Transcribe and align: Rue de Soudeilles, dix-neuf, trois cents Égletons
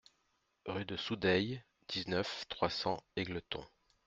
Rue 0.65 0.85
de 0.85 0.97
Soudeilles, 0.97 1.61
dix-neuf, 1.87 2.45
trois 2.49 2.71
cents 2.71 3.03
Égletons 3.17 3.67